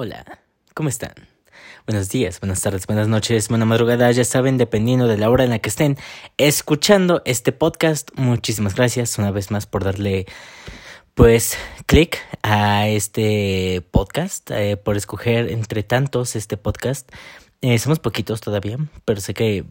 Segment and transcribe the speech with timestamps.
[0.00, 0.38] Hola,
[0.74, 1.12] ¿cómo están?
[1.84, 5.50] Buenos días, buenas tardes, buenas noches, buena madrugada, ya saben, dependiendo de la hora en
[5.50, 5.96] la que estén
[6.36, 8.10] escuchando este podcast.
[8.14, 10.26] Muchísimas gracias una vez más por darle,
[11.14, 17.10] pues, clic a este podcast, eh, por escoger entre tantos este podcast.
[17.60, 19.64] Eh, somos poquitos todavía, pero sé que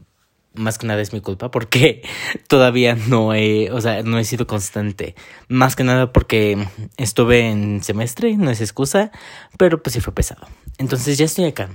[0.58, 2.02] más que nada es mi culpa porque
[2.48, 5.16] todavía no he, o sea, no he sido constante.
[5.48, 6.68] Más que nada porque
[6.98, 9.12] estuve en semestre, no es excusa,
[9.58, 10.48] pero pues sí fue pesado.
[10.78, 11.70] Entonces ya estoy acá.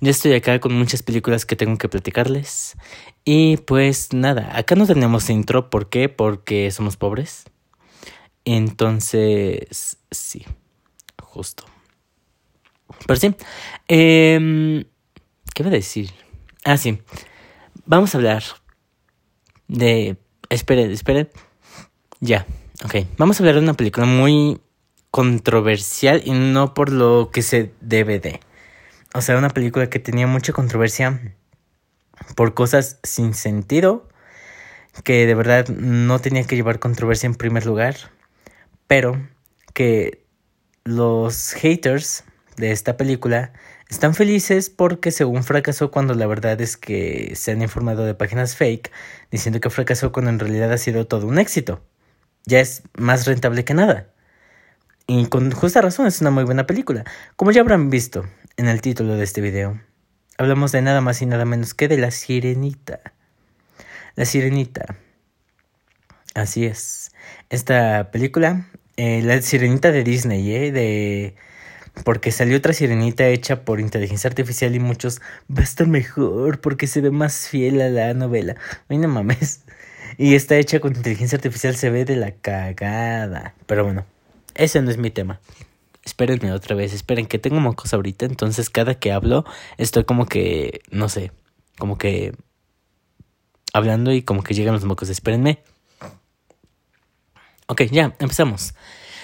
[0.00, 2.76] Ya estoy acá con muchas películas que tengo que platicarles.
[3.24, 6.08] Y pues nada, acá no tenemos intro, ¿por qué?
[6.08, 7.44] Porque somos pobres.
[8.44, 10.44] Entonces, sí,
[11.22, 11.64] justo.
[13.06, 13.34] Pero sí,
[13.88, 14.84] eh,
[15.54, 16.10] ¿qué voy a decir?
[16.64, 16.98] Ah, sí.
[17.86, 18.42] Vamos a hablar
[19.68, 20.16] de...
[20.48, 21.28] Esperen, esperen.
[22.20, 22.46] Ya,
[22.82, 23.06] ok.
[23.18, 24.60] Vamos a hablar de una película muy
[25.10, 28.40] controversial y no por lo que se debe de.
[29.12, 31.36] O sea, una película que tenía mucha controversia
[32.36, 34.08] por cosas sin sentido,
[35.02, 37.96] que de verdad no tenía que llevar controversia en primer lugar,
[38.86, 39.28] pero
[39.74, 40.24] que
[40.84, 42.24] los haters
[42.56, 43.52] de esta película
[43.88, 48.56] están felices porque según fracasó cuando la verdad es que se han informado de páginas
[48.56, 48.90] fake
[49.30, 51.82] diciendo que fracasó cuando en realidad ha sido todo un éxito.
[52.46, 54.08] Ya es más rentable que nada.
[55.06, 57.04] Y con justa razón es una muy buena película.
[57.36, 58.24] Como ya habrán visto
[58.56, 59.80] en el título de este video,
[60.38, 63.00] hablamos de nada más y nada menos que de La Sirenita.
[64.16, 64.96] La Sirenita.
[66.34, 67.12] Así es.
[67.50, 70.72] Esta película, eh, La Sirenita de Disney, ¿eh?
[70.72, 71.36] De
[72.02, 76.86] porque salió otra sirenita hecha por inteligencia artificial y muchos va a estar mejor porque
[76.86, 78.56] se ve más fiel a la novela.
[78.88, 79.62] Ay, no mames.
[80.18, 83.54] Y está hecha con inteligencia artificial, se ve de la cagada.
[83.66, 84.04] Pero bueno,
[84.54, 85.40] ese no es mi tema.
[86.04, 89.44] Espérenme otra vez, esperen que tengo mocos ahorita, entonces cada que hablo
[89.78, 91.32] estoy como que, no sé,
[91.78, 92.34] como que
[93.72, 95.62] hablando y como que llegan los mocos, espérenme.
[97.66, 98.74] Ok, ya, empezamos.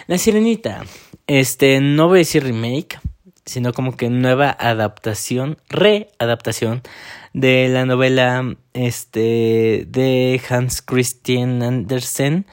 [0.06, 0.84] La sirenita.
[1.32, 2.98] Este, no voy a decir remake,
[3.44, 6.82] sino como que nueva adaptación, readaptación
[7.34, 12.46] de la novela este de Hans Christian Andersen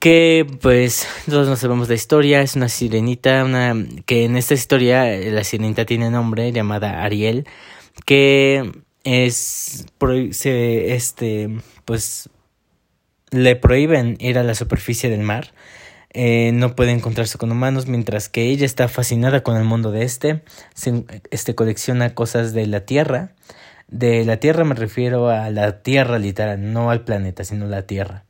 [0.00, 5.04] que pues todos no sabemos la historia, es una sirenita, una que en esta historia
[5.30, 7.46] la sirenita tiene nombre llamada Ariel,
[8.04, 8.72] que
[9.04, 9.86] es
[10.32, 11.48] se este
[11.84, 12.28] pues
[13.30, 15.52] le prohíben ir a la superficie del mar
[16.10, 20.02] eh, no puede encontrarse con humanos, mientras que ella está fascinada con el mundo de
[20.04, 20.42] este,
[21.30, 23.32] este colecciona cosas de la Tierra.
[23.88, 28.24] De la Tierra me refiero a la Tierra literal, no al planeta, sino la Tierra.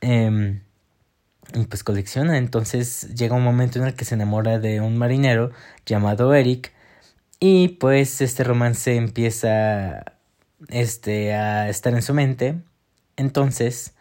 [0.00, 0.60] Eh,
[1.54, 5.52] y pues colecciona, entonces llega un momento en el que se enamora de un marinero
[5.86, 6.72] llamado Eric
[7.38, 10.04] y pues este romance empieza
[10.68, 12.56] este a estar en su mente.
[13.16, 13.94] Entonces,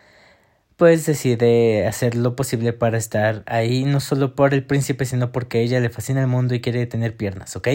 [0.78, 5.61] pues decide hacer lo posible para estar ahí, no solo por el príncipe, sino porque
[5.61, 7.67] ella le fascina el mundo y quiere tener piernas, ¿ok?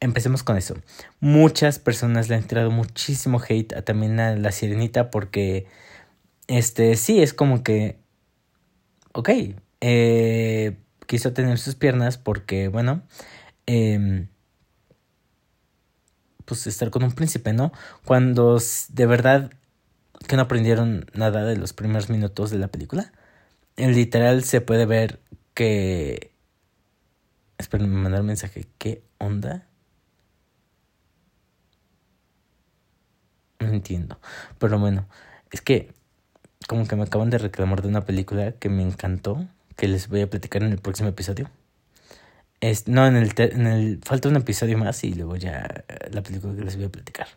[0.00, 0.76] Empecemos con eso.
[1.20, 5.66] Muchas personas le han tirado muchísimo hate a, también a la sirenita porque,
[6.48, 7.98] este, sí, es como que,
[9.12, 9.30] ok,
[9.80, 10.76] eh,
[11.06, 13.02] quiso tener sus piernas porque, bueno,
[13.66, 14.26] eh,
[16.50, 17.72] pues estar con un príncipe, ¿no?
[18.04, 18.58] Cuando
[18.88, 19.52] de verdad
[20.26, 23.12] que no aprendieron nada de los primeros minutos de la película.
[23.76, 25.20] En literal se puede ver
[25.54, 26.32] que...
[27.58, 28.66] Esperen, me mandar un mensaje.
[28.78, 29.66] ¿Qué onda?
[33.58, 34.18] No entiendo.
[34.58, 35.06] Pero bueno,
[35.50, 35.92] es que
[36.66, 40.20] como que me acaban de reclamar de una película que me encantó, que les voy
[40.22, 41.50] a platicar en el próximo episodio.
[42.60, 44.00] Es, no, en el, en el...
[44.04, 47.28] Falta un episodio más y luego ya la película que les voy a platicar.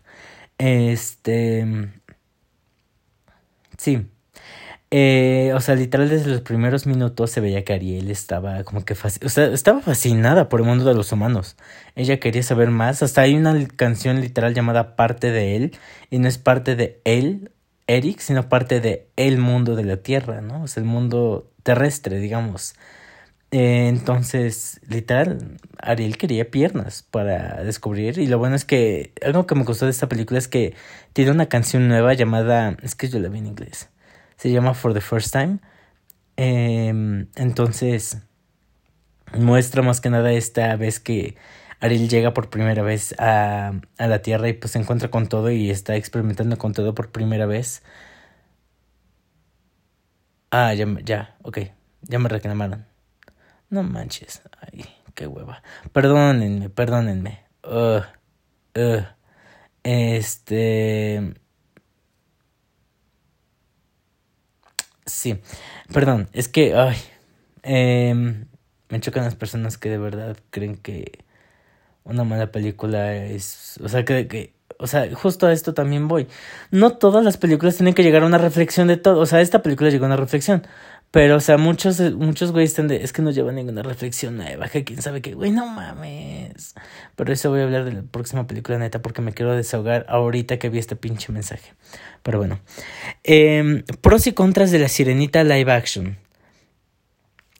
[0.58, 1.92] Este...
[3.78, 4.07] Sí.
[4.95, 8.94] Eh, o sea, literal desde los primeros minutos se veía que Ariel estaba como que
[8.94, 11.58] o sea, estaba fascinada por el mundo de los humanos.
[11.96, 13.02] Ella quería saber más.
[13.02, 15.72] Hasta hay una canción literal llamada Parte de él.
[16.11, 17.52] Y no es parte de él,
[17.87, 20.64] Eric, sino parte de el mundo de la Tierra, ¿no?
[20.64, 22.76] O sea, el mundo terrestre, digamos.
[23.53, 28.17] Eh, entonces, literal, Ariel quería piernas para descubrir.
[28.17, 30.73] Y lo bueno es que algo que me gustó de esta película es que
[31.14, 32.76] tiene una canción nueva llamada.
[32.82, 33.90] Es que yo la vi en inglés.
[34.38, 35.59] Se llama For the First Time.
[36.38, 38.17] Em, entonces,
[39.38, 41.35] muestra más que nada esta vez que
[41.79, 45.52] Ariel llega por primera vez a, a la Tierra y pues se encuentra con todo
[45.52, 47.84] y está experimentando con todo por primera vez.
[50.52, 51.58] Ah, ya, ya, ok.
[52.02, 52.92] Ya me reclamaron.
[53.73, 54.43] No manches.
[54.61, 54.85] Ay,
[55.16, 55.64] qué hueva.
[55.91, 57.40] Perdónenme, perdónenme.
[59.81, 61.34] este.
[65.08, 65.41] Sí,
[65.91, 66.96] perdón, es que, ay,
[67.64, 68.46] em,
[68.90, 71.26] me chocan las personas que de verdad creen que
[72.03, 76.28] una mala película es, o sea, que, que, o sea, justo a esto también voy.
[76.72, 79.61] No todas las películas tienen que llegar a una reflexión de todo, o sea, esta
[79.64, 80.67] película llegó a una reflexión,
[81.14, 84.68] pero, o sea, muchos, muchos güeyes están de, es que no lleva ninguna reflexión nueva,
[84.68, 86.74] que quién sabe qué, güey, no mames.
[87.16, 90.58] Pero eso voy a hablar de la próxima película neta porque me quiero desahogar ahorita
[90.58, 91.76] que vi este pinche mensaje.
[92.24, 92.60] Pero bueno.
[93.24, 96.18] Eh, pros y contras de la sirenita live action.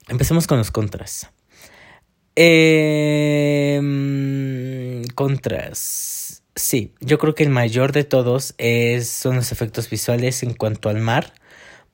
[0.08, 1.30] Empecemos con los contras.
[2.36, 3.80] Eh,
[5.14, 6.42] contras.
[6.56, 10.90] Sí, yo creo que el mayor de todos es, son los efectos visuales en cuanto
[10.90, 11.36] al mar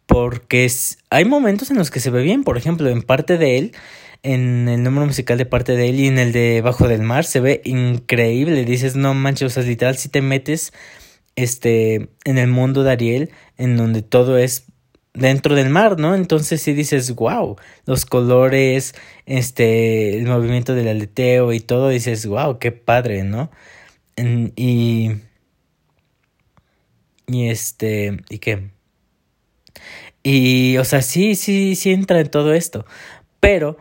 [0.10, 0.68] porque
[1.12, 3.76] hay momentos en los que se ve bien, por ejemplo, en parte de él,
[4.24, 7.26] en el número musical de parte de él y en el de Bajo del Mar,
[7.26, 10.74] se ve increíble, dices, no manches, o sea, literal, si te metes
[11.36, 13.30] este, en el mundo de Ariel,
[13.60, 14.66] en donde todo es
[15.14, 16.16] dentro del mar, ¿no?
[16.16, 18.96] Entonces sí dices, wow, los colores,
[19.28, 23.52] este, el movimiento del aleteo y todo, dices, wow, qué padre, ¿no?
[24.56, 25.12] y,
[27.28, 28.79] y este, ¿y qué?
[30.32, 32.86] Y, o sea, sí, sí, sí entra en todo esto.
[33.40, 33.78] Pero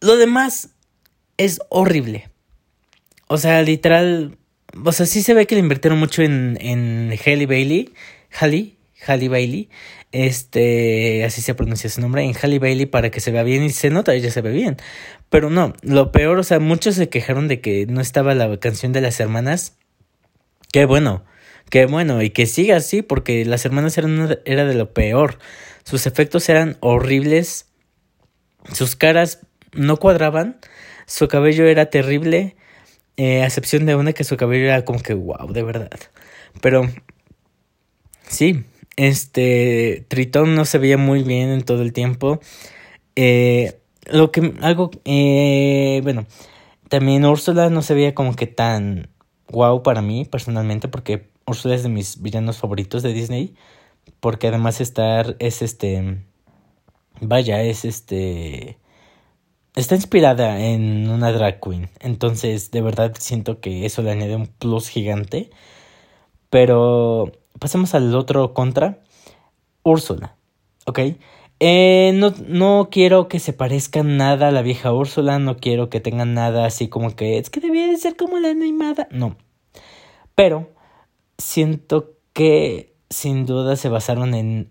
[0.00, 0.70] lo demás
[1.36, 2.28] es horrible.
[3.26, 4.38] O sea, literal.
[4.84, 7.92] O sea, sí se ve que le invirtieron mucho en, en Halle Bailey.
[8.40, 9.68] Halle, Halle Bailey.
[10.12, 12.22] Este, así se pronuncia su nombre.
[12.22, 13.64] En Halle Bailey para que se vea bien.
[13.64, 14.76] Y se nota, ella se ve bien.
[15.28, 18.92] Pero no, lo peor, o sea, muchos se quejaron de que no estaba la canción
[18.92, 19.76] de las hermanas.
[20.72, 21.24] Qué bueno.
[21.70, 25.38] Qué bueno, y que siga así, porque las hermanas eran era de lo peor.
[25.84, 27.66] Sus efectos eran horribles.
[28.72, 29.40] Sus caras
[29.72, 30.58] no cuadraban.
[31.06, 32.56] Su cabello era terrible.
[33.16, 35.98] Eh, a excepción de una que su cabello era como que wow, de verdad.
[36.60, 36.88] Pero
[38.28, 38.64] sí,
[38.96, 42.40] este Tritón no se veía muy bien en todo el tiempo.
[43.16, 46.26] Eh, lo que algo eh, bueno,
[46.88, 49.08] también Úrsula no se veía como que tan
[49.48, 53.54] wow para mí personalmente porque Úrsula es de mis villanos favoritos de Disney.
[54.20, 56.24] Porque además estar es este.
[57.20, 58.78] Vaya, es este.
[59.74, 61.88] Está inspirada en una drag queen.
[62.00, 65.50] Entonces, de verdad siento que eso le añade un plus gigante.
[66.50, 69.00] Pero pasemos al otro contra.
[69.82, 70.36] Úrsula.
[70.86, 71.00] ¿Ok?
[71.60, 75.38] Eh, no, no quiero que se parezca nada a la vieja Úrsula.
[75.38, 78.50] No quiero que tengan nada así como que es que debía de ser como la
[78.50, 79.08] animada.
[79.10, 79.36] No.
[80.34, 80.70] Pero
[81.38, 84.70] siento que sin duda se basaron en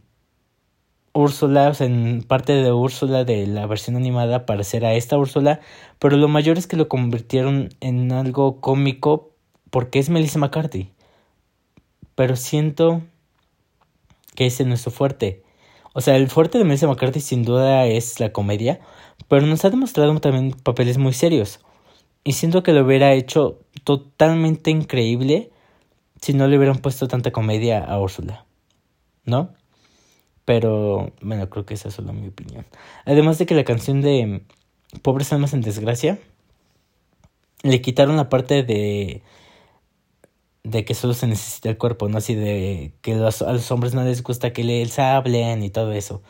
[1.13, 5.17] Úrsula, o sea, en parte de Úrsula de la versión animada para hacer a esta
[5.17, 5.61] Úrsula,
[5.97, 9.31] pero lo mayor es que lo convirtieron en algo cómico
[9.71, 10.91] porque es Melissa McCarthy.
[12.13, 13.01] Pero siento
[14.35, 15.43] que ese no es su fuerte.
[15.93, 18.79] O sea, el fuerte de Melissa McCarthy sin duda es la comedia,
[19.27, 21.59] pero nos ha demostrado también papeles muy serios.
[22.23, 25.51] Y siento que lo hubiera hecho totalmente increíble
[26.21, 28.45] si no le hubieran puesto tanta comedia a Úrsula.
[29.25, 29.53] ¿No?
[30.45, 32.65] Pero, bueno, creo que esa es solo mi opinión.
[33.05, 34.43] Además de que la canción de
[35.01, 36.19] Pobres Almas en Desgracia,
[37.63, 39.21] le quitaron la parte de
[40.71, 42.17] de que solo se necesita el cuerpo, ¿no?
[42.17, 46.21] Así de que a los hombres no les gusta que les hablen y todo eso.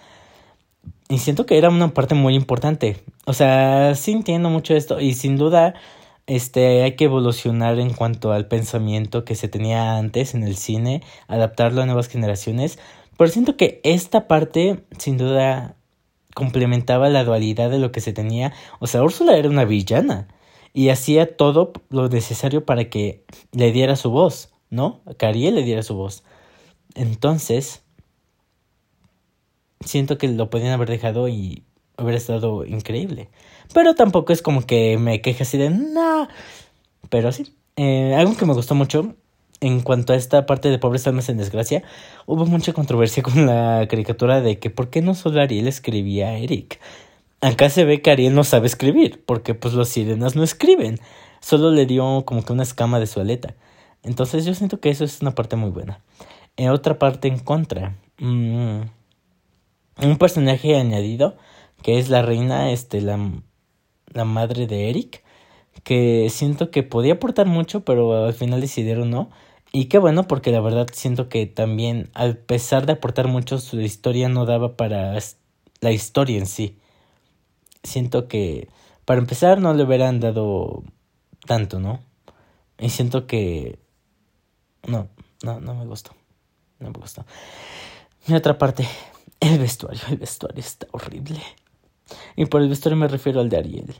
[1.10, 2.98] Y siento que era una parte muy importante.
[3.25, 5.74] O sea, sí entiendo mucho esto y sin duda
[6.27, 11.01] este, hay que evolucionar en cuanto al pensamiento que se tenía antes en el cine,
[11.27, 12.77] adaptarlo a nuevas generaciones,
[13.17, 15.75] pero siento que esta parte sin duda
[16.36, 20.27] complementaba la dualidad de lo que se tenía, o sea, Úrsula era una villana
[20.74, 25.01] y hacía todo lo necesario para que le diera su voz, ¿no?
[25.17, 26.24] Cariel le diera su voz.
[26.93, 27.84] Entonces,
[29.84, 31.63] siento que lo podían haber dejado y
[31.98, 33.30] hubiera estado increíble.
[33.74, 36.27] Pero tampoco es como que me queje así de no.
[37.10, 37.54] Pero sí.
[37.75, 39.16] Eh, algo que me gustó mucho
[39.60, 41.84] en cuanto a esta parte de Pobres Almas en Desgracia,
[42.25, 46.38] hubo mucha controversia con la caricatura de que por qué no solo Ariel escribía a
[46.38, 46.80] Eric.
[47.42, 51.00] Acá se ve que Ariel no sabe escribir, porque pues los sirenas no escriben.
[51.39, 53.56] Solo le dio como que una escama de su aleta.
[54.04, 56.01] Entonces yo siento que eso es una parte muy buena.
[56.56, 57.96] En otra parte en contra.
[58.18, 58.82] Mm,
[60.01, 61.38] un personaje añadido,
[61.81, 63.17] que es la reina, este, la
[64.13, 65.24] la madre de Eric,
[65.84, 69.29] que siento que podía aportar mucho, pero al final decidieron no.
[69.72, 73.79] Y qué bueno, porque la verdad siento que también, al pesar de aportar mucho, su
[73.81, 75.17] historia no daba para
[75.81, 76.77] la historia en sí.
[77.84, 78.69] Siento que
[79.05, 80.84] Para empezar, no le hubieran dado
[81.46, 82.01] tanto, ¿no?
[82.79, 83.79] Y siento que...
[84.86, 85.07] No,
[85.43, 86.12] no, no me gustó.
[86.79, 87.25] No me gustó.
[88.27, 88.88] Mi otra parte,
[89.39, 90.01] el vestuario.
[90.10, 91.41] El vestuario está horrible.
[92.35, 93.95] Y por el vestuario me refiero al de Ariel.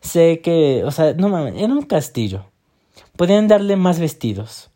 [0.00, 2.46] Sé que, o sea, no mames, era un castillo.
[3.16, 4.70] Podían darle más vestidos.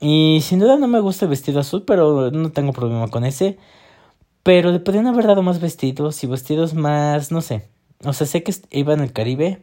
[0.00, 3.58] Y sin duda no me gusta el vestido azul, pero no tengo problema con ese.
[4.42, 7.68] Pero le podrían haber dado más vestidos y vestidos más, no sé.
[8.04, 9.62] O sea, sé que iba en el Caribe,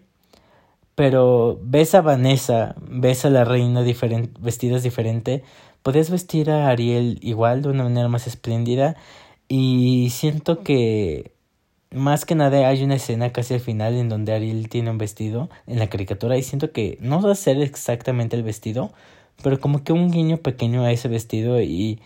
[0.95, 5.43] pero ves a Vanessa, ves a la reina diferente, vestidas diferente.
[5.83, 8.95] Podías vestir a Ariel igual, de una manera más espléndida.
[9.49, 11.33] Y siento que
[11.91, 15.49] más que nada hay una escena casi al final en donde Ariel tiene un vestido
[15.65, 18.91] en la caricatura y siento que no va a ser exactamente el vestido,
[19.43, 22.01] pero como que un guiño pequeño a ese vestido y,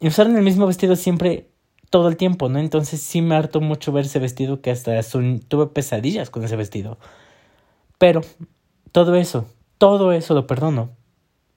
[0.00, 1.48] usaron el mismo vestido siempre
[1.90, 2.58] todo el tiempo, ¿no?
[2.58, 5.00] Entonces sí me harto mucho ver ese vestido que hasta
[5.48, 6.98] tuve pesadillas con ese vestido.
[7.98, 8.20] Pero
[8.92, 9.46] todo eso,
[9.78, 10.90] todo eso lo perdono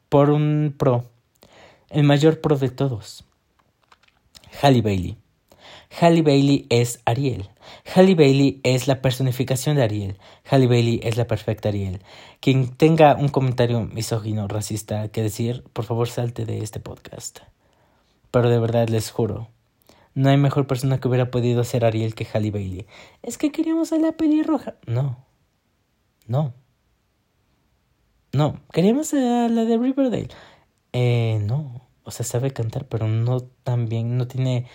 [0.10, 1.06] por un pro,
[1.90, 3.26] el mayor pro de todos,
[4.62, 5.29] Halle Bailey.
[5.90, 7.50] Halle Bailey es Ariel.
[7.96, 10.18] Halle Bailey es la personificación de Ariel.
[10.50, 12.02] Halle Bailey es la perfecta Ariel.
[12.40, 17.40] Quien tenga un comentario misógino, racista que decir, por favor salte de este podcast.
[18.32, 19.50] Pero de verdad les juro,
[20.14, 22.86] no hay mejor persona que hubiera podido ser Ariel que Halle Bailey.
[23.24, 24.76] Es que queríamos a la pelirroja.
[24.86, 25.26] No.
[26.28, 26.54] No.
[28.34, 28.60] No.
[28.72, 30.30] Queríamos a la de Riverdale.
[30.94, 31.88] Eh, no.
[32.04, 34.18] O sea, sabe cantar, pero no tan bien.
[34.18, 34.68] No tiene.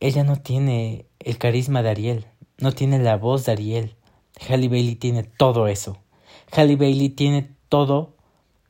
[0.00, 2.26] Ella no tiene el carisma de Ariel.
[2.58, 3.96] No tiene la voz de Ariel.
[4.48, 5.98] Halle Bailey tiene todo eso.
[6.56, 8.14] Halle Bailey tiene todo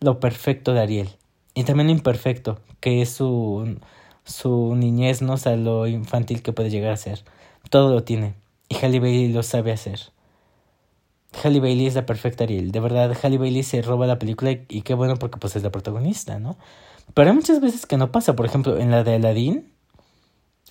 [0.00, 1.10] lo perfecto de Ariel.
[1.54, 3.78] Y también lo imperfecto, que es su
[4.28, 5.34] su niñez, ¿no?
[5.34, 7.24] O sea, lo infantil que puede llegar a ser.
[7.70, 8.34] Todo lo tiene.
[8.68, 10.00] Y Halle Bailey lo sabe hacer.
[11.42, 12.70] Halle Bailey es la perfecta Ariel.
[12.72, 15.70] De verdad, Halle Bailey se roba la película y, qué bueno porque pues es la
[15.70, 16.56] protagonista, ¿no?
[17.14, 18.36] Pero hay muchas veces que no pasa.
[18.36, 19.72] Por ejemplo, en la de Aladdin,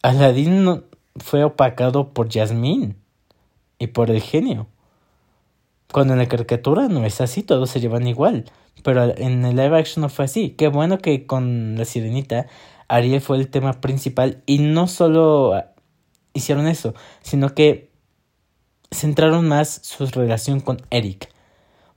[0.07, 0.83] Aladdin no,
[1.17, 2.95] fue opacado por Jasmine
[3.77, 4.67] y por el genio.
[5.91, 8.45] Cuando en la caricatura no es así, todos se llevan igual.
[8.83, 10.51] Pero en el live action no fue así.
[10.51, 12.47] Qué bueno que con la sirenita
[12.87, 15.61] Ariel fue el tema principal y no solo
[16.33, 17.91] hicieron eso, sino que
[18.91, 21.29] centraron más su relación con Eric.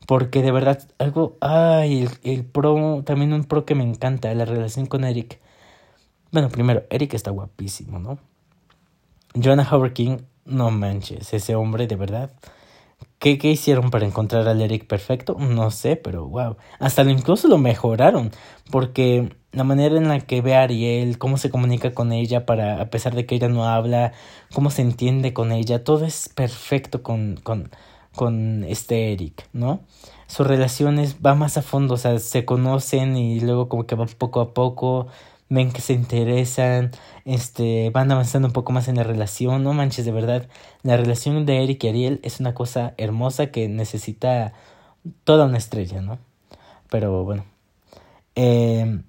[0.09, 4.87] Porque de verdad, algo, ay, el, pro, también un pro que me encanta, la relación
[4.87, 5.40] con Eric.
[6.33, 8.19] Bueno, primero, Eric está guapísimo, ¿no?
[9.35, 12.33] Jonah Howard King, no manches, ese hombre de verdad
[13.19, 15.37] ¿Qué, ¿Qué, hicieron para encontrar al Eric perfecto?
[15.39, 16.57] No sé, pero wow.
[16.79, 18.31] Hasta lo incluso lo mejoraron.
[18.71, 22.81] Porque la manera en la que ve a Ariel, cómo se comunica con ella para,
[22.81, 24.13] a pesar de que ella no habla,
[24.55, 27.71] cómo se entiende con ella, todo es perfecto con, con,
[28.15, 29.81] con este Eric, ¿no?
[30.27, 34.09] Sus relaciones va más a fondo, o sea, se conocen y luego como que van
[34.17, 35.09] poco a poco
[35.51, 36.93] ven que se interesan,
[37.25, 40.49] este, van avanzando un poco más en la relación, no manches, de verdad,
[40.83, 44.55] la relación de Eric y Ariel es una cosa hermosa que necesita
[45.25, 46.19] toda una estrella, ¿no?
[46.91, 47.45] Pero bueno,
[48.37, 49.03] eh,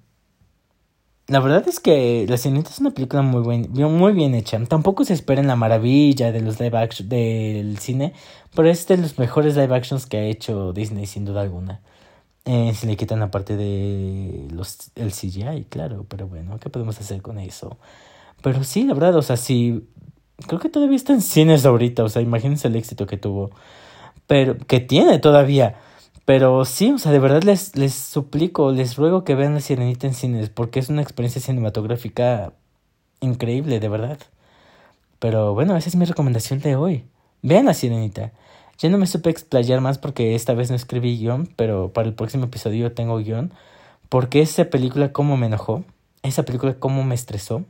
[1.28, 4.62] la verdad es que La Sirenita es una película muy, buen, muy bien hecha.
[4.66, 8.12] Tampoco se espera en la maravilla de los live action del cine,
[8.54, 11.80] pero es de los mejores live actions que ha hecho Disney, sin duda alguna.
[12.44, 16.98] Eh, si le quitan la parte de los, el CGI, claro, pero bueno, ¿qué podemos
[16.98, 17.78] hacer con eso?
[18.42, 19.88] Pero sí, la verdad, o sea, sí,
[20.48, 23.50] creo que todavía está en cines ahorita, o sea, imagínense el éxito que tuvo,
[24.26, 25.76] pero que tiene todavía.
[26.24, 30.06] Pero sí, o sea, de verdad les, les suplico, les ruego que vean la Sirenita
[30.06, 32.52] en cines, porque es una experiencia cinematográfica
[33.20, 34.18] increíble, de verdad.
[35.18, 37.04] Pero bueno, esa es mi recomendación de hoy.
[37.42, 38.32] Vean la Sirenita.
[38.78, 42.14] Ya no me supe explayar más porque esta vez no escribí guion, pero para el
[42.14, 43.52] próximo episodio tengo guion.
[44.08, 45.84] Porque esa película cómo me enojó,
[46.22, 47.64] esa película cómo me estresó.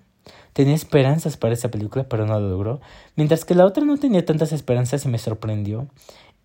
[0.53, 2.81] Tenía esperanzas para esa película, pero no lo logró.
[3.17, 5.89] Mientras que la otra no tenía tantas esperanzas y me sorprendió.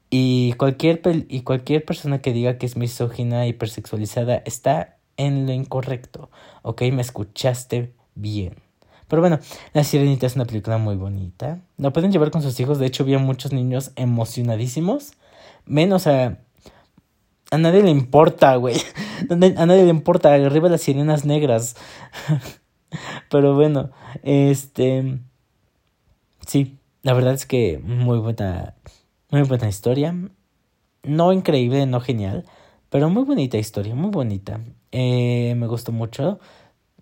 [0.09, 6.29] Y cualquier, y cualquier persona que diga que es misógina, hipersexualizada, está en lo incorrecto.
[6.61, 6.83] ¿Ok?
[6.93, 8.66] Me escuchaste bien.
[9.07, 9.39] Pero bueno,
[9.73, 11.59] La Sirenita es una película muy bonita.
[11.77, 12.77] La pueden llevar con sus hijos.
[12.79, 15.13] De hecho, vi muchos niños emocionadísimos.
[15.65, 16.39] Menos a.
[17.49, 18.75] A nadie le importa, güey.
[19.29, 20.33] A nadie le importa.
[20.33, 21.75] Arriba las sirenas negras.
[23.29, 23.91] Pero bueno,
[24.23, 25.19] este.
[26.45, 28.75] Sí, la verdad es que muy buena.
[29.31, 30.13] Muy buena historia.
[31.03, 32.45] No increíble, no genial.
[32.89, 34.61] Pero muy bonita historia, muy bonita.
[34.91, 36.39] Eh, me gustó mucho.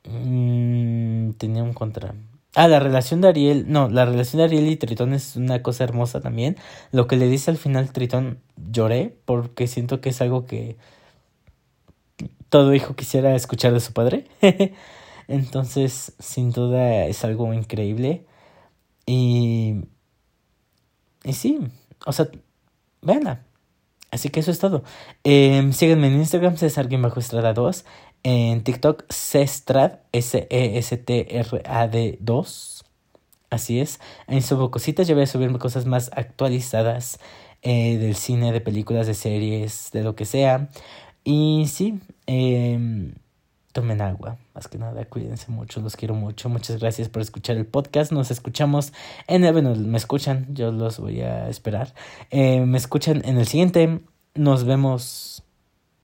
[0.08, 2.16] Mm, tenía un contra.
[2.56, 5.84] Ah, la relación de Ariel, no, la relación de Ariel y Tritón es una cosa
[5.84, 6.58] hermosa también.
[6.92, 8.40] Lo que le dice al final Tritón,
[8.72, 10.78] lloré porque siento que es algo que
[12.50, 14.26] todo hijo quisiera escuchar de su padre.
[15.28, 18.26] Entonces, sin duda es algo increíble.
[19.06, 19.86] Y...
[21.24, 21.60] Y sí,
[22.06, 22.30] o sea,
[23.02, 23.45] véanla.
[24.16, 24.84] Así que eso es todo.
[25.26, 27.84] Eh, síganme en Instagram, César bajo Estrada 2.
[28.24, 32.86] En TikTok, Cestrad, S-E-S-T-R-A-D 2.
[33.50, 34.00] Así es.
[34.28, 35.10] Ahí subo cositas.
[35.10, 37.20] Yo voy a subirme cosas más actualizadas
[37.62, 40.70] eh, del cine, de películas, de series, de lo que sea.
[41.26, 43.12] Y sí, eh,
[43.76, 44.38] tomen agua.
[44.54, 46.48] Más que nada, cuídense mucho, los quiero mucho.
[46.48, 48.14] Muchas gracias por escuchar el podcast.
[48.14, 48.94] Nos escuchamos
[49.28, 51.94] en el, bueno, me escuchan, yo los voy a esperar.
[52.32, 54.00] Eh, me escuchan en el siguiente.
[54.34, 55.44] Nos vemos